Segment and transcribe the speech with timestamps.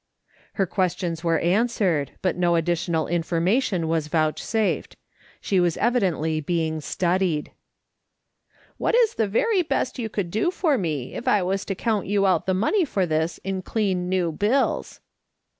[0.53, 4.95] Her questions were answered, but no additional information was vouchsafed;
[5.39, 7.51] she was evidently being studied."
[8.79, 12.07] What is the very best you could do for me if I was to count
[12.07, 15.01] you out the money for this in clean new bills